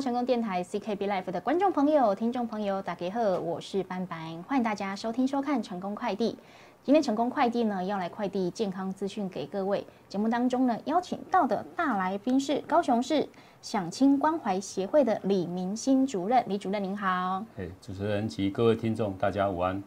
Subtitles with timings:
[0.00, 6.36] 成功电台 CKB Life 的观众朋友、听众朋友，大家好，我是班班，欢迎大家收听收看成功快递。
[6.84, 9.84] 今天成功快递呢要来快递健康资讯给各位。
[10.06, 13.26] 节目当中呢邀请到的大来宾是高雄市
[13.62, 17.42] 享亲关怀协会的李明新主任，李主任您好。
[17.56, 19.82] 哎，主持人及各位听众，大家午安。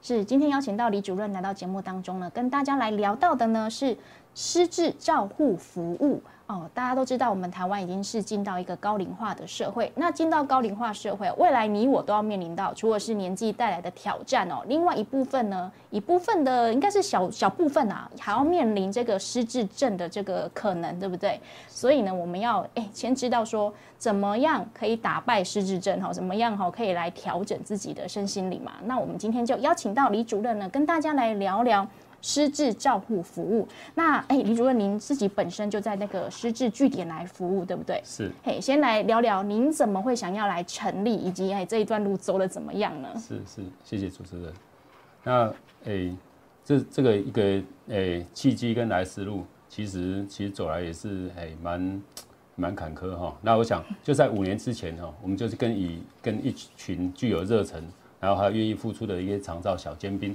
[0.00, 3.96] 是今天邀请到李主任来到节目当中呢，跟大家来聊到的呢是
[4.34, 6.22] 失智照护服务。
[6.46, 9.90] 哦，大家都知道，我们台湾已经是进到一个高龄化的社会。
[9.94, 21.40] 那进到高龄化社会，未来你我都要面临到，除了是年纪带来的挑战哦，另外一部分呢，一部分的应该是小小部分啊，还要面临这个失智症的这个可能，对不对？
[21.66, 26.12] 所以呢，我们要哎先知道说，怎么样可以打败失智症哈？
[26.12, 28.72] 怎么样哈可以来调整自己的身心灵嘛？
[28.84, 31.88] 那我们今天就邀请到李主任呢，跟大家来聊聊。
[32.24, 38.00] 失智照护服务，那哎，李主任，您自己本身就在那个失智据点来服务，对不对？
[38.02, 38.30] 是。
[38.42, 43.10] 嘿，先来聊聊您怎么会想要来成立，以及哎这一段路走的怎么样呢？
[43.16, 44.50] 是是，谢谢主持人。
[45.22, 45.52] 那
[45.84, 46.16] 哎，
[46.64, 52.02] 这这个一个哎契机跟来思路，其实其实走来也是哎蛮
[52.56, 53.36] 蛮坎坷哈。
[53.42, 57.84] 那我想就在五年之前哈，我们就是跟以跟一群具有热忱，
[58.18, 60.34] 然后还愿意付出的一些长照小尖兵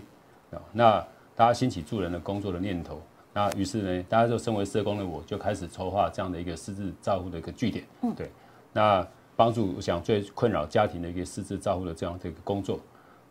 [0.52, 1.04] 啊，那。
[1.40, 3.02] 大家兴起助人的工作的念头，
[3.34, 8.30] 那于是呢，大家就身为社工的我，就开始筹划这样的一个失智照护的一个据点，嗯，对，
[8.74, 12.78] 那帮助我想最困扰家庭的一个失智照护的这样的一个工作。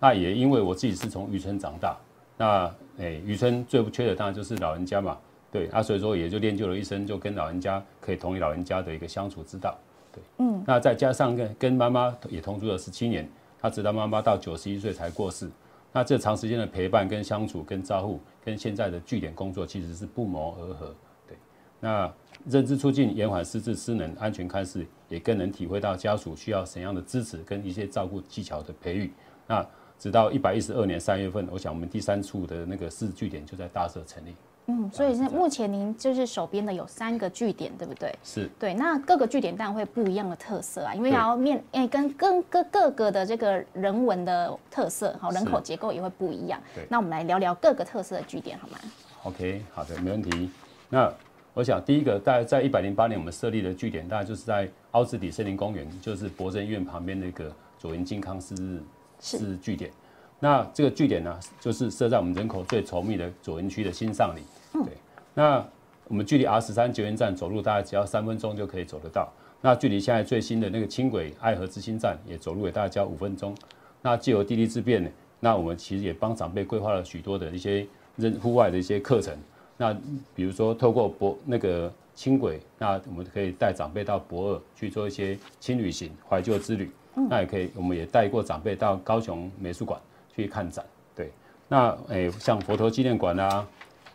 [0.00, 1.94] 那也因为我自己是从渔村长大，
[2.38, 5.18] 那诶，渔村最不缺的当然就是老人家嘛，
[5.52, 9.76] 对，啊，所以说也就练就了一生，就跟老人家可以同理老人家的一个相处之道，
[10.10, 15.50] 对，嗯，那再加上跟跟妈妈也同住了十七年，他直到妈妈到九十一岁才过世。
[15.92, 20.94] 那这长时间的陪伴、跟相处、跟照顾，跟现在的据点工作其实是不谋而合。
[21.26, 21.36] 对，
[21.80, 22.12] 那
[22.46, 29.10] 认知促进、延缓失智失能、安全看视，也更能体会到家属需要怎样的支持跟一些照顾技巧的培育。
[29.46, 29.66] 那
[29.98, 34.34] 直到一百一十二年三月份，我想我们第三处的那个失据点就在大社成立。
[34.70, 38.14] 嗯，所以是目前您就是手边的有三个据点，对不对？
[38.22, 38.74] 是对。
[38.74, 46.60] 那各个据点当然会不一样的特色啊，因为要面诶跟跟各各个的这个人文的特色，好人口结构也会不一样。
[46.74, 46.84] 对。
[46.90, 48.78] 那我们来聊聊各个特色的据点，好吗
[49.22, 50.50] ？OK，好的，没问题。
[50.90, 51.10] 那
[51.54, 58.82] 我想第一个，大概在一百零八年我们设立的据点，大概就是在凹子底森林公园，就是博正医院旁边那个左营健康是
[59.18, 59.90] 是据点。
[60.38, 64.42] 那这个据点呢，就是设在我们人口最稠密的左营区的新上里。
[64.72, 64.96] 对，
[65.34, 65.64] 那
[66.06, 69.30] 我们距离 R 十三捷运站走路大概只要三分钟就可以走得到。
[69.60, 73.54] 那距离现在最新的那个轻轨爱河之星站也走路也大概只要五分钟。
[74.00, 77.86] 那既有地利之便呢，那我们其实也帮长辈规划了许多的一些
[78.16, 79.36] 任户外的一些课程。
[79.76, 79.92] 那
[80.34, 86.90] 比如说透过博那个轻轨，那我们可以带长辈到博二去做一些轻旅行、怀旧之旅。
[87.28, 90.00] 那也可以，我们也带过长辈到高雄美术馆
[90.34, 90.84] 去看展。
[91.16, 91.32] 对，
[91.68, 93.66] 那诶像佛陀纪念馆啊。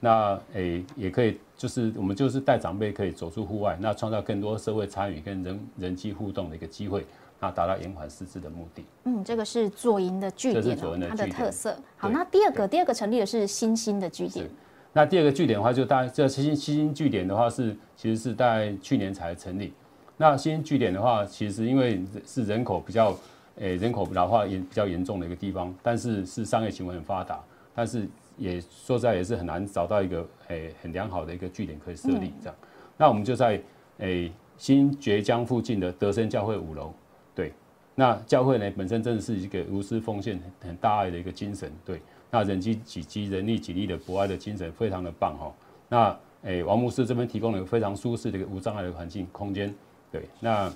[0.03, 7.05] 那诶，也可以，就是我们就是带长辈可以走出户外，那创造更多社会参与跟人人际互动的一个机会，
[7.39, 8.83] 那达到延缓失智的目的。
[9.05, 10.77] 嗯，这个是左营的据点，
[11.07, 11.73] 它的特色。
[11.95, 14.45] 好，那第二个，第二个成立的是新兴的据点。
[14.91, 19.71] 那第二个据点的话，就大这新新兴据点的话是，其实是在去年才成立。
[20.17, 23.15] 那新兴据点的话，其实因为是人口比较
[23.55, 27.41] 诶人口老化严比较严重的一个地方，但是是商业行为很发达，
[27.73, 28.05] 但是。
[28.37, 32.55] 也说实在也是很难找到一个诶很良好的一个据点可以设立这样，
[32.97, 33.61] 那我们就在
[33.99, 36.91] 诶新爵江附近的德生教会五楼，
[37.35, 37.53] 对，
[37.95, 42.01] 那教会呢本身真的是一个无私奉献、很大爱的一个精神，对，
[42.31, 45.53] 那人机己机、人力己力的博爱的精神非常的棒哈。
[45.89, 49.73] 那诶王牧师这边提供了一个非常舒适的一个无障碍的环境空间，
[50.11, 50.71] 对，那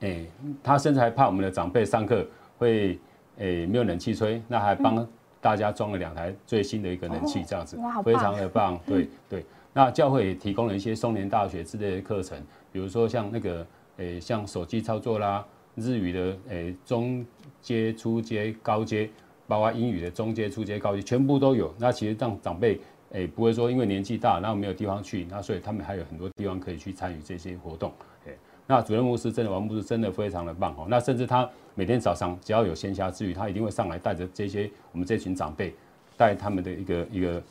[0.00, 0.26] 诶
[0.62, 2.26] 他甚至还怕我们的长辈上课
[2.58, 2.98] 会
[3.38, 5.06] 诶没有冷气吹，那还帮。
[5.42, 8.78] 大家装了两台最新的一个冷气，这样子，非常的棒。
[8.86, 13.66] 对对，那教会也提供了一些松联大学之类的课程，比如说像那个
[13.96, 15.44] 诶，像手机操作啦，
[15.74, 17.26] 日语的诶中
[17.60, 19.10] 阶、初阶、高阶，
[19.48, 21.74] 包括英语的中阶、初阶、高阶，全部都有。
[21.76, 22.80] 那其实让长辈
[23.10, 27.92] 诶不会说因为年纪大，然后没有地方去，那所以他们还有很多地方可以去参与这些活动。
[28.26, 28.38] 诶，
[28.68, 30.86] 那主任牧师真的王牧师真的非常的棒哦。
[30.88, 31.50] 那甚至他。
[31.74, 35.74] 每天早上只要有闲暇之余，他一定会上来带着这些我们这群长辈，
[36.16, 37.42] 带他们的一个一个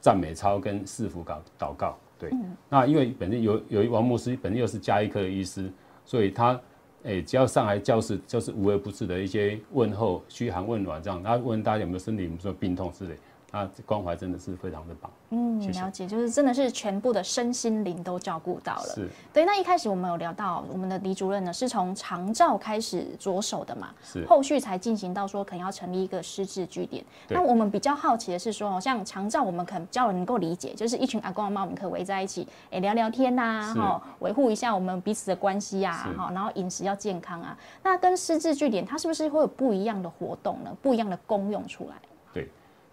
[0.00, 1.98] 赞美操跟四福祷祷告。
[2.18, 2.30] 对，
[2.68, 5.68] 那因为本身有有一王牧师，本身又是加医科的医师，
[6.04, 6.58] 所以他
[7.02, 11.22] 诶只要上来教室，就是无微不至的一些问候、嘘寒问暖这样。
[11.22, 13.16] 他问大家有没有身体有没有病痛之类，
[13.54, 15.08] 那关怀真的是非常的棒。
[15.30, 18.94] 嗯，谢谢了解，就是真的是全部的身心灵都照顾到了。
[18.96, 27.04] 是对，那一开始我们有聊到我们的李主任呢，是从长照开始着手的嘛，是后续才进行到说可能要成立一个失智据点。
[27.28, 37.56] 那我们比较好奇的是说，像长照，我们可能比较能够理解，就是一群阿公阿妈，我们可以围在一起，哎、聊聊天呐、是哈，维护一下我们彼此的关系啊，是哈，然后饮食要健康啊。
[37.84, 40.76] 那跟失智据点，它是不是会有不一样的活动呢？
[40.82, 41.94] 不一样的功用出来？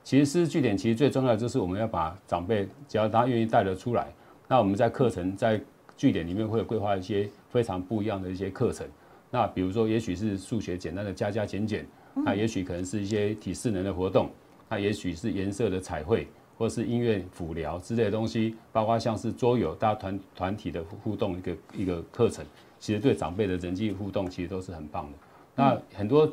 [0.04, 4.08] 其实失智据点其实最重要的就是我们要把长辈，只要他愿意带得出来，
[4.48, 5.62] 那我们在课程在
[5.96, 8.88] 据点里面会有规划一些非常不一样的一些课程。
[9.30, 14.30] 那比如说，也许是数学简单的加加减减，那也许可能是一些体适能的活动，
[14.68, 16.28] 那也许是颜色的彩绘，
[16.58, 22.44] 或是音乐辅疗之类的东西，包括像是桌游，大家团团体的互动一个一个课程，
[22.80, 25.18] 其实对长辈的人际互动其实都是很棒的。
[25.56, 26.30] 那很多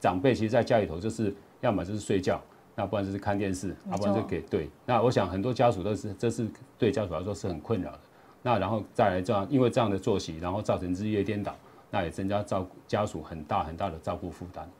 [0.00, 2.42] 长辈其实在家里头就是要么就是睡觉，
[2.76, 4.70] 那不然就是看电视，没要不然就给对。
[4.84, 6.46] 那我想很多家属都是这是
[6.78, 8.00] 对家属来说是很困扰的。
[8.42, 11.52] 那然后再来这样，因为这样的作息，然后造成日夜颠倒，
[11.90, 14.70] 那也增加照顾家属很大很大的照顾负担。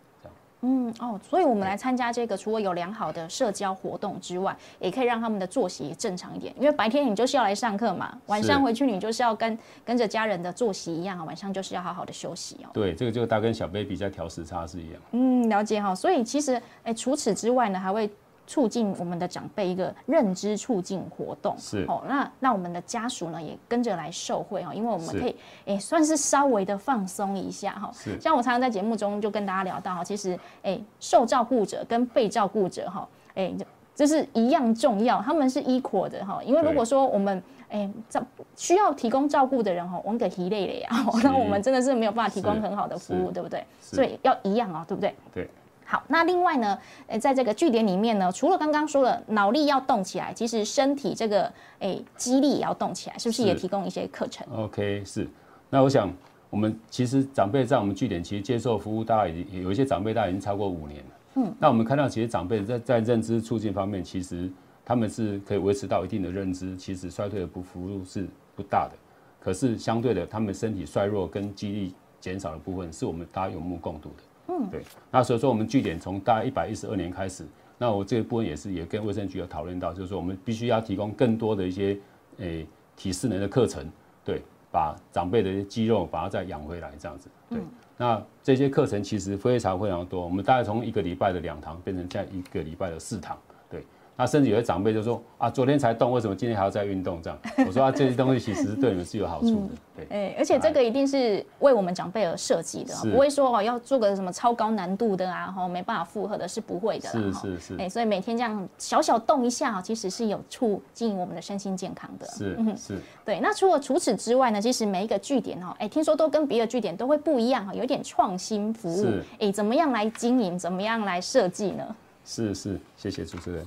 [0.63, 6.53] 嗯哦，所以我们来参加这个，除了有良好的社交活动之外，也可以让他们的作息正常一点。
[6.59, 12.71] 因为白天你就是要来上课嘛，晚上回去你就是要跟跟着家人的作息一样啊，晚上就是要好好的休息哦。
[12.73, 15.01] 对，这个就大跟小 baby 在调时差是一样。
[15.13, 15.95] 嗯，了解哈。
[15.95, 18.11] 所以其实，哎，除此之外呢，还会
[18.47, 21.55] 促进我们的长辈一个认知促进活动。
[21.59, 27.91] 是哦，那让我们的家属呢也跟着来受惠哦，因为我们可以，哎，算是稍微的放松一下哈。
[27.93, 33.53] 是像我常常在节目中就跟大家聊到哈，其实，哎，受照顾者跟被照顾者哈，哎，
[33.95, 36.41] 这是一样重要，他们是 equal 的哈。
[36.45, 38.23] 因为如果说我们哎，照
[38.55, 40.89] 需要提供照顾的人哈，我们给疲累了呀，
[41.25, 43.65] 那我们真的是没有办法提供很好的服务，是对不对？
[43.81, 45.15] 所以要一样哦，对不对？
[45.35, 45.51] 对。
[45.89, 55.29] 好，那另外呢，呃，在这个据点里面呢，除了刚刚说了脑力要动起来，其实身体这个诶肌力也要动起来，是不是也提供一些课程？OK，是。
[55.71, 56.13] 那我想，
[56.51, 61.11] 我们其实长辈在我们据点其实接受服务，大概已经有一些长辈大概已经超过五年了。
[61.37, 61.55] 嗯。
[61.59, 64.51] 那我们看到，其实长辈在在认知促进方面，其实
[64.85, 68.97] 他们是可以维持到一定的认知，其实衰退的不幅度是不大的。
[69.39, 74.23] 可是相对的，他们身体衰弱跟肌力减少的部分，是我们大家有目共睹的。
[74.49, 74.83] 嗯，对。
[75.11, 77.45] 那所以说，我们据点从大概一百一十二年开始，
[77.79, 81.99] 那我这个部分也是也跟卫生局有讨论到，就是说我们必须要提供更多的一些
[82.39, 82.67] 诶、
[82.97, 83.91] 体适能的课程，
[84.25, 87.29] 对，把长辈的肌肉把它再养回来，这样子。
[87.49, 87.61] 对，
[87.97, 93.39] 那这些课程其实非常非常多，我们大概从一个礼拜的两堂变成现在一个礼拜的四堂。
[93.71, 93.85] 对，
[94.19, 97.21] 那甚至有些长辈就说啊，昨天才动，为什么今天还要再运动？
[97.21, 99.69] 这样，我说啊，这些东西其实对你们是有好处的。
[99.95, 107.21] 对，哎，而且这个一定是为我们长辈而设计的不会说哦要做个什么超高难度的啊，哈，没办法负荷的，是不会的啦。
[107.21, 112.27] 是是是哎，所以每天这样小小动一下，其实是有促进我们的身心健康的。
[112.29, 112.99] 是是。
[113.23, 121.85] 对，那除了除此之外呢，其实每一个据点哦，哎，听说都跟别的据点都会不一样哈，有一点创新服务是，哎，怎么样来经营，怎么样来设计呢？
[122.25, 123.67] 是是，谢谢主持人。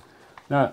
[0.51, 0.69] 那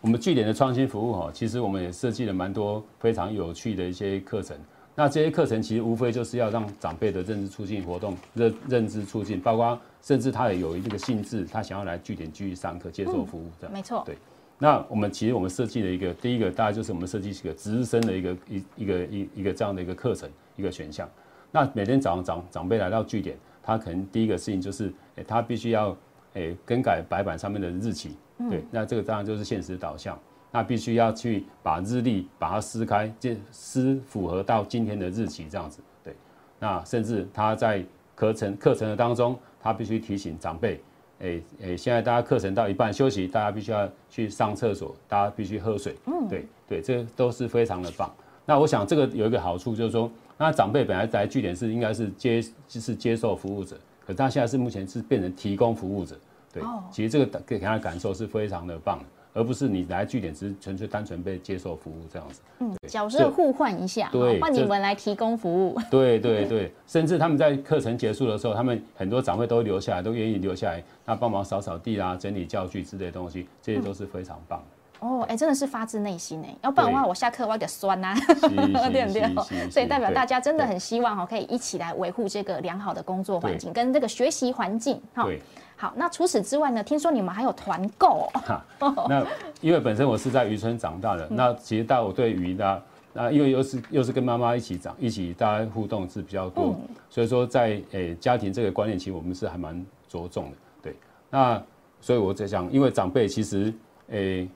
[0.00, 4.56] 我们据点的创新服务哈，其实我们也设计了蛮多非常有趣的一些课程。
[4.96, 13.72] 那这些课程其实无非就是要让长辈的认知促进活动、认认知促进，包括甚至他也有这个兴致，他想要来据点继续上课、接受服务这样。
[13.72, 14.18] 没错，对
[14.58, 21.08] 那我们其实我们设计了一个，第一个大概就是我们设计一个值日生的一个一一个一一个这样的一个课程一个选项。
[21.50, 25.96] 那每天早上长长辈来到据点，他可能第一个事情就是，诶、他必须要
[26.34, 28.16] 诶、更改白板上面的日期，
[28.50, 30.18] 对，那这个当然就是现实导向。
[30.54, 36.14] 那必须要去把日历把它撕开，这撕符合到今天的日期这样子，对。
[36.58, 37.82] 那甚至他在
[38.14, 40.78] 课程课程的当中，他必须提醒长辈，
[41.20, 48.14] 诶、诶、现在大家课程到一半休息，大家必须要去上厕所，大家必须喝水，嗯，对对，这都是非常的棒。
[48.44, 56.14] 那我想这个有一个好处就是说，那长辈本来来据点是应该是接就是接受服务者，可他现在是目前是变成提供服务者，
[56.52, 59.04] 对，哦其实这个给他的感受是非常的棒的，
[59.34, 62.40] 而不是你来据点只是纯粹单纯被接受服务这样子。
[62.58, 65.78] 嗯，角色互换一下，对好换你这们来提供服务。
[65.90, 74.66] 对对对，甚至他们在课程结束的时候，他们很多长辈都留下来，都愿意留下来，那帮忙扫扫地啊、整理教具之类的东西，这些都是非常棒的。
[75.04, 78.34] 哦，哎，真的是发自内心哎，要不然的话，我下课我要给酸呐、是
[78.92, 79.68] 对不对？
[79.68, 85.02] 所以代表大家真的很希望哦，可以一起来维护这个良好的工作环境跟这个学习环境。
[85.12, 85.40] 哈，对，
[85.82, 86.80] 好，那除此之外呢？
[86.80, 88.40] 听说你们还有团购哦，
[88.78, 89.26] 哈，那
[89.60, 96.76] 因为本身我是在渔村长大的，那其实大我对鱼的，那因为又是又是跟妈妈一起长，一起大家互动是比较多，
[97.10, 100.56] 所以说在诶、家庭这个观念，其实我们是还蛮着重的。
[100.80, 100.94] 对，
[101.28, 101.60] 那
[102.00, 103.74] 所以我在想，因为长辈其实，
[104.10, 104.48] 诶，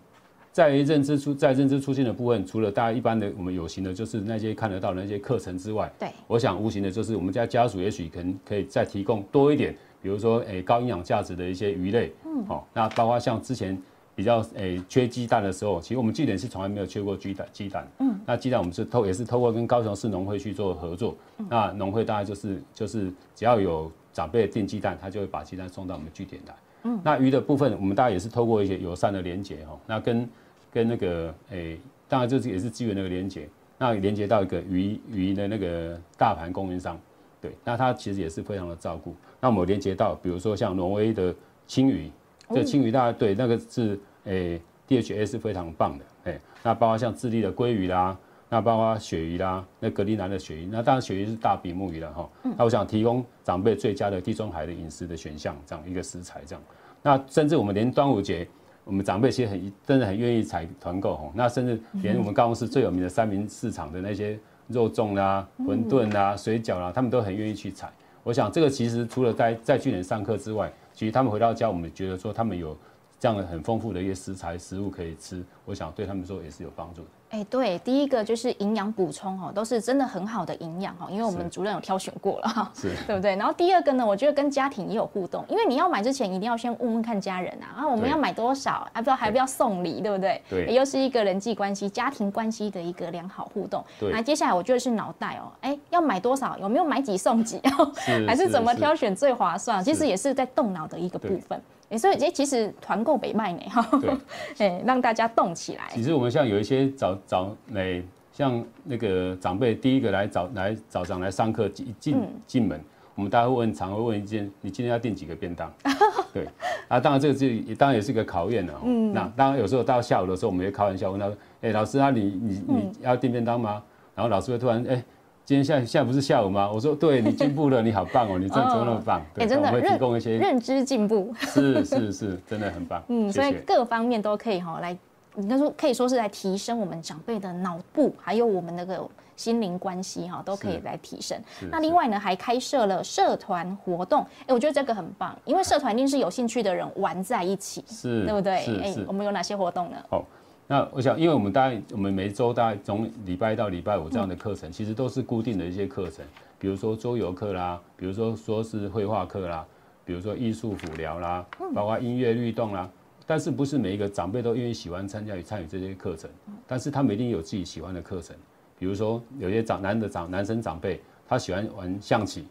[0.52, 9.76] 在认知出在认知出现的部分，除了大家一般的我们有形的，就是那些看得到的那些课程之外，对，我想无形的，就是我们家家属也许可能可以再提供多一点，
[10.06, 13.76] 比如说诶高营养价值的一些鱼类，嗯，好，那包括像之前
[14.14, 21.16] 比较诶缺鸡蛋的时候，其实我们据点是从来没有缺过鸡蛋，鸡蛋，嗯，那鸡蛋我们是透也是透过跟高雄市农会去做合作，
[21.50, 30.28] 那农会大概就是就是只要有长辈订鸡蛋，他就会把鸡蛋送到我们据点来，嗯，那鱼的部分，我们大概也是透过一些友善的连接哈，那跟
[30.72, 31.76] 跟那个诶，
[32.08, 36.96] 当然就是也是资源那个连接，那连接到一个鱼鱼的那个大盘供应商，
[37.40, 39.14] 对，那它其实也是非常的照顾。
[39.40, 41.34] 那我们连接到，比如说像挪威的
[41.66, 42.10] 青鱼，
[42.50, 48.16] 这青鱼大家对那个是诶 DHA 是非常棒的，诶，那包括像智利的鲑鱼啦，
[48.48, 52.28] 那包括鳕鱼啦，那格陵兰的鳕鱼，那当然鳕鱼是大比目鱼了哈。
[52.56, 56.62] 那我想提供长辈最佳的地中海的饮食的选项，这样一个食材这样。
[57.02, 58.46] 那甚至我们连端午节。
[58.88, 67.92] 我们长辈其实很真的很愿意采团购吼，那甚至连我们高雄市最有名的三明市场的那些肉粽啦、馄饨啦、水饺啦，他们都很愿意去采。
[68.22, 72.76] 我想这个其实除了在在去年上课之外，其实他们回到家，我们觉得说他们有
[73.20, 77.08] 这样的很丰富的一些食材食物可以吃，我想对他们说也是有帮助的。
[77.30, 83.34] 哎，对，第一个就是营养补充哦，都是真的很好的营养哈，因为我们主任有挑选过了哈，是， 对不对？
[83.36, 90.40] 然后第二个呢，我觉得跟家庭也有互动，因为你要买之前一定要先问问看家人啊，然后我们要买多少，还不知道还不要送礼，对不对？
[90.48, 93.84] 对，又是一个人际关系、家庭关系的一个良好互动。
[93.98, 96.56] 对，那接下来我觉得是脑袋哦，哎，要买多少？
[96.58, 97.60] 有没有买几送几？
[98.26, 99.82] 还是怎么挑选最划算？
[99.82, 101.60] 其实也是在动脑的一个部分。
[101.88, 103.88] 哎，所以这其实团购北卖呢，哈，
[104.58, 105.84] 哎，让大家动起来。
[105.94, 112.80] 其实我们像有一些早早来，像那个长辈第一个来早来早上来上课，一进进门，
[113.14, 115.72] 我们大家会问，常会问一件，你今天要订几个便当？
[116.34, 116.46] 对，
[116.88, 118.74] 啊，当然这个就当然也是一个考验了。
[118.84, 121.30] 嗯，那当然有时候到下午的时候，我们会开玩笑问他，
[121.62, 123.82] 哎，老师啊，你你你要订便当吗？
[124.14, 125.02] 然后老师会突然哎。
[125.44, 126.68] 今天下现在不是下午吗？
[126.68, 129.24] 我说对你进步了，你好棒哦，你真的那么棒。
[129.36, 131.32] 哎，真的，会提供一些认知进步。
[131.38, 133.00] 是是是，真的很棒。
[133.06, 134.98] 嗯，所以各方面都可以哈来，
[135.36, 141.38] 应该说可以说是来提升我们长辈的脑部，还有我们那个心灵关系哈，都可以来提升。
[141.70, 144.26] 那另外呢，还开设了社团活动。
[144.46, 148.52] 哎，我觉得这个很棒，因为社团一定是有兴趣的人玩在一起，是，对不对？
[148.82, 149.96] 哎，我们有哪些活动呢？
[150.10, 150.24] 好。
[150.68, 156.24] 那我想，因为我们大概我们每周大概从礼拜一到礼拜五这样的课程，其实都是固定的一些课程，
[156.58, 159.64] 比如说桌游课啦，比如说说是绘画课啦，
[160.04, 162.90] 比如说艺术辅疗啦，包括音乐律动啦。
[163.26, 166.30] 但是不是每一个长辈都愿意喜欢参加与参与这些课程？
[166.66, 168.36] 但是他们一定有自己喜欢的课程。
[168.78, 172.46] 比如说有些长男的长男生长辈，他喜欢玩象棋，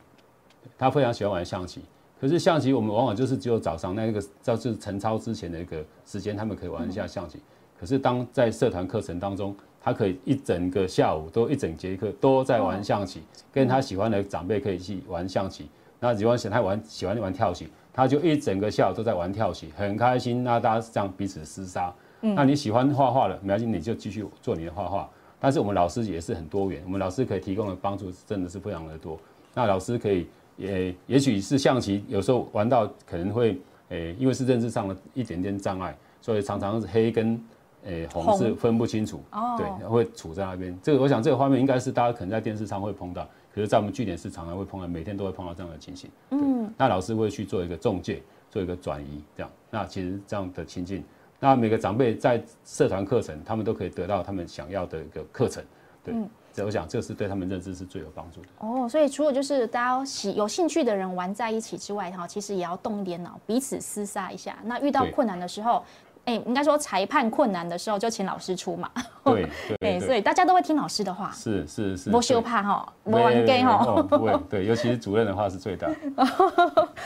[0.77, 1.81] 他非常喜欢玩象棋。
[2.19, 7.39] 可是象棋我们往往就是只有早上那个就是晨操之前的一个时间，他们可以玩一下象棋。
[7.79, 13.21] 可是当在社团课程当中，他可以一整个下午都一整节课都在玩象棋，
[13.53, 15.69] 跟他喜欢的长辈可以去玩象棋。
[16.05, 20.43] 那喜欢想他玩喜欢玩跳棋，他就一整个下午都在玩跳棋，很开心。
[20.43, 21.91] 那大家这样彼此厮杀。
[22.21, 25.09] 那你喜欢画画的，没关系，你就继续做你的画画。
[25.39, 29.19] 但是我们老师也是很多元，我们老师可以提供的帮助真的是非常的多。
[29.55, 33.59] 那老师可以也也许是象棋，有时候玩到可能会
[33.89, 37.43] 诶，因为是认知上的一点点障碍，所以常常是黑跟。
[37.87, 39.21] 诶，红是分不清楚，
[39.59, 40.75] 对，会处在那边。
[40.81, 46.09] 这个我想，这个画面应该是大家可能在电视上会碰到，可是在我们据点是常常会碰到，每天都会碰到这样的情形。
[46.31, 48.21] 嗯，那老师会去做一个中介，
[48.51, 49.49] 做一个转移，这样。
[49.71, 51.01] 那其实这样的情境，
[51.39, 55.63] 那每个长辈在社团课程，他们都可以得到他们想要的一个课程。
[56.03, 56.13] 对，
[56.51, 58.47] 这我想这是对他们认知是最有帮助的。
[58.59, 64.57] 哦，所以除了就是大家喜有兴趣的人玩在一起之外，哈，其实也要动一点脑，彼此厮杀一下。
[64.65, 65.81] 那遇到困难的时候。
[66.25, 68.89] 哎，应该说裁判困难的时候就请老师出马。
[69.23, 69.47] 对
[69.79, 71.31] 对，所以大家都会听老师的话。
[71.31, 72.09] 是是是。
[72.09, 74.01] 不羞怕哈，不玩 gay 哈。
[74.03, 75.87] 不会，对，尤其是主任的话是最大。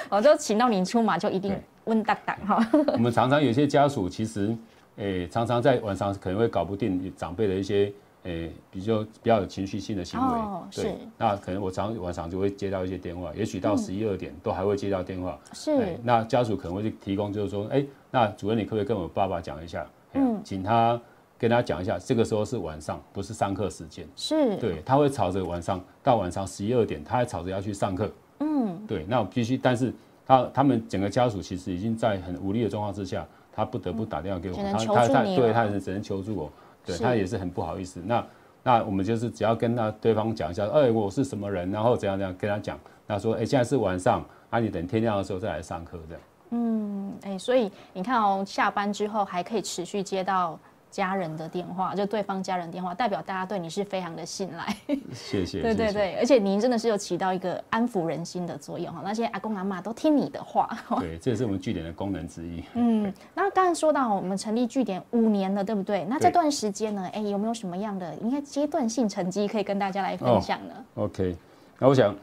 [0.09, 2.67] 我 就请到您出马，就一定温当当哈。
[2.93, 4.55] 我们常常有些家属其实，
[4.97, 7.91] 哎，常常在晚上可能会搞不定长辈的一些。
[8.23, 10.39] 诶，比较比较有情绪性的行为，
[10.75, 15.39] 对，那可能我常晚上就会接到一些电话，也许到十一二点都还会接到电话。
[15.53, 19.87] 是，那家属可能会去提供，就是说，哎，那主任你可不可以跟我爸爸讲一下？
[20.13, 20.99] 嗯，请他
[21.37, 24.05] 跟他讲一下，这个时候是晚上，不是上课时间。
[24.17, 28.11] 是，对，他会吵着晚上到晚上十一二点，他还吵着要去上课。
[28.39, 29.93] 嗯，对，那我必须，但是
[30.25, 36.51] 他他们整个家属其实已经在很无力的状况之下，他不得不打电话给我，他他他，对，他只能求助我。
[36.85, 38.25] 对他也是很不好意思，那
[38.63, 46.23] 那我们就是只要跟他对方讲一下，哎，我是什么人，然后怎样怎样跟他讲，那说，哎，现在是晚上，啊，你等天亮的时候再来上课这样。
[46.51, 50.59] 嗯，哎，所以你看哦，下班之后还可以持续接到。
[50.91, 54.75] 家人的电话，就对方家人电话，代表大家对你是非常的信赖。
[55.13, 55.61] 谢谢。
[55.63, 60.69] 对对对，而且您真的是有起到一个安抚人心的作用哈，那些阿公阿妈都听你的话。
[60.99, 62.63] 对，这也是我们据点的功能之一。
[62.73, 66.05] 嗯，那刚才说到我们成立据点五年了，对不对？
[66.05, 71.35] 那这段时间呢，哎，有没有什么样的应该阶段性成绩可以跟大家来分享呢？OK，
[71.77, 72.15] 那我想，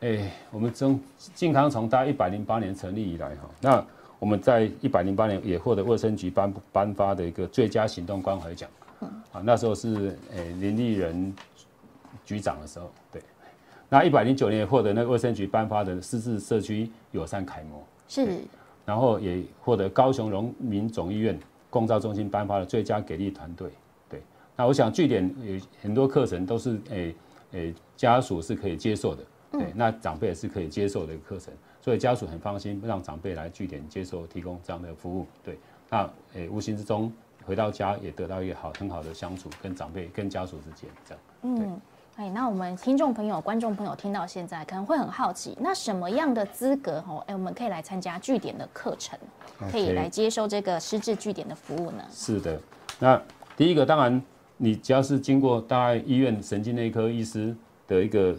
[0.00, 1.00] 哎，我们从
[1.34, 3.84] 健康从大概一百零八年成立以来哈，那。
[4.22, 8.70] 我们在一百零八年也获得卫生局颁颁发的一个最佳行动关怀奖，
[9.32, 11.34] 啊，那时候是诶林立人
[12.24, 13.20] 局长的时候，对。
[13.88, 18.38] 那一百零九年也获得那个卫生局颁发的失智社区友善楷模，是。
[18.86, 21.36] 然后也获得高雄荣民总医院
[21.68, 23.70] 共照中心颁发的最佳给力团队，
[24.08, 24.22] 对。
[24.54, 27.14] 那我想据点有很多课程都是诶
[27.50, 29.72] 诶家属是可以接受的，对。
[29.74, 31.52] 那长辈也是可以接受的一个课程。
[31.82, 35.26] 所以家属很放心，让长辈来据点接受提供这样的服务。
[35.44, 35.58] 对，
[35.90, 37.12] 那诶，无形之中
[37.44, 41.22] 回到家也得到一个好很好的相处，跟长辈、跟家属之间这样。
[41.42, 41.80] 嗯，
[42.14, 47.22] 哎，那我们听众朋友、观众朋友听到现在可能会很好奇，那什么样的资格哦？
[47.26, 49.18] 哎，我们可以来参加据点的课程，
[49.72, 52.04] 可以来接受这个失智据点的服务呢？
[52.12, 52.60] 是的，
[53.00, 53.20] 那
[53.56, 54.22] 第一个当然，
[54.56, 57.52] 你只要是经过大概医院神经内科医师
[57.88, 58.36] 的一个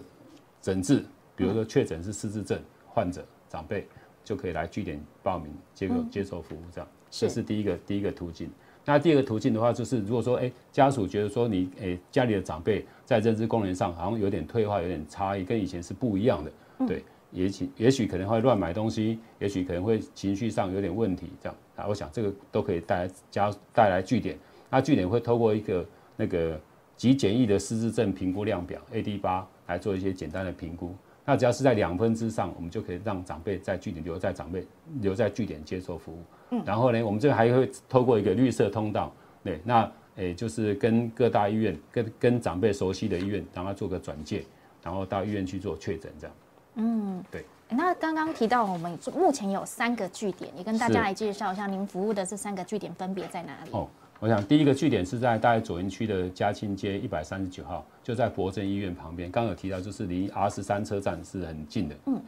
[0.61, 1.03] 诊治，
[1.35, 2.57] 比如说确诊是失智症
[2.87, 3.21] 患者。
[3.53, 3.85] 长辈
[4.23, 8.49] 就可以来据点报名接受接受服务，这样这是第一个第一个途径。
[8.83, 16.51] 那第二个途径的话，就是如果说哎家属觉得说你哎家里的长辈在认知功能上好像有点退化，有点差异，跟以前是不一样的，
[16.87, 24.35] 对，也许也许可能会乱买东西，也许可能会情绪上有点问题，这样啊，我想这个都可以带来家带来据点。
[24.71, 25.85] 那据点会透过一个
[26.17, 26.59] 那个
[26.97, 30.95] 极简易的失智症评估量表 AD 八来做一些简单的评估。
[31.25, 34.65] 那只要是在两分之上，我们就可以让长辈在据点留在长辈
[35.01, 36.23] 留在据点接受服务。
[36.51, 39.11] 嗯，然后呢，我们这个还会透过一个绿色通道，
[39.43, 44.45] 对，那诶就是跟各大医院、跟跟长辈熟悉的医院，让他做个转介，
[44.83, 46.35] 然后到医院去做确诊这样。
[46.75, 47.45] 嗯，对。
[47.69, 53.71] 那刚刚提到我们目前有三个据点，也跟大家来介绍一下您服务的这三个据点分别在哪里？
[53.71, 53.87] 哦。
[54.23, 59.29] 我想第一个据点是在大概左营区的嘉庆街一百三十九号，就在博正医院旁边。
[59.29, 61.95] 刚刚有提到，就是离 R 十三车站是很近的。
[62.05, 62.21] 嗯，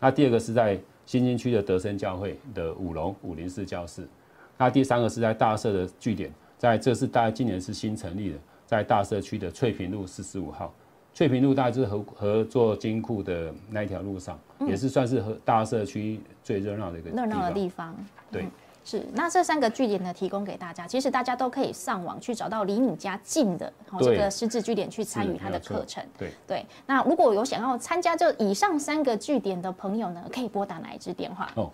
[0.00, 4.08] 那第二个是在新兴区的德生教会的五楼五零四教室。
[4.56, 10.72] 那第三个是在大社的据点，在这是大概今年是新成立的，在大社区的翠屏路四十五号。
[11.12, 17.94] 翠屏路大概就是合合作金库的那一条路上，也是算是和大社区最热闹的一个热闹的地方。
[18.32, 18.46] 对。
[18.84, 26.04] 是，那这三个据点呢，提供给大家，其实大家都可以上网去找到离你家近的这个师资据点去参与他的课程。
[26.18, 31.50] 对对，那如果有想要参加这以上三个据点的朋友呢，可以拨打哪一支电话？
[31.54, 31.70] 哦，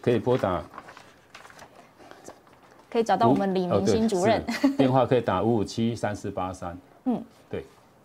[0.00, 0.62] 可以拨打，
[2.88, 4.40] 可以找到我们李明新主任，
[4.78, 6.78] 电话可以打五五七三四八三。
[7.04, 7.22] 嗯。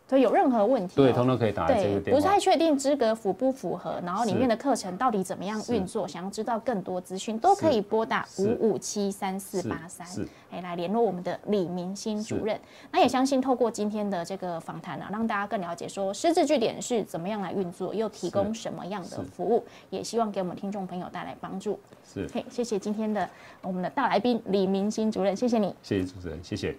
[0.10, 2.20] 所以有任何问题，对，通通可以打这个电话。
[2.20, 10.08] 不太确定资格符不符合，然后里面的课程到底怎么样运作，想要知道更多资讯，都可以拨打五五七三四八三，
[10.50, 12.60] 哎，来联络我们的李明星主任。
[12.92, 21.80] 那也相信透过今天的这个访谈啊，让大家更了解说师资据点是怎么样来运作，又提供什么样的服务，也希望给我们听众朋友带来帮助。
[22.12, 23.30] 是，嘿，谢谢今天的
[23.62, 26.76] 我们的大来宾李明星主任，谢谢你，谢谢主持人，谢谢。